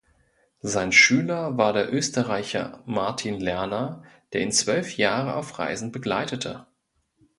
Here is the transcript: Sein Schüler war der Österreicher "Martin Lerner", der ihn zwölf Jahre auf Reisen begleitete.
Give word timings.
Sein 0.63 0.91
Schüler 0.91 1.59
war 1.59 1.73
der 1.73 1.93
Österreicher 1.93 2.81
"Martin 2.87 3.39
Lerner", 3.39 4.01
der 4.33 4.41
ihn 4.41 4.51
zwölf 4.51 4.97
Jahre 4.97 5.35
auf 5.35 5.59
Reisen 5.59 5.91
begleitete. 5.91 6.65